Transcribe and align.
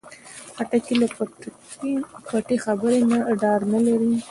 خټکی 0.55 0.95
له 1.01 1.07
پټې 2.27 2.55
خبرې 2.63 2.99
نه 3.11 3.17
ډار 3.41 3.61
نه 3.73 3.79
لري. 3.85 4.13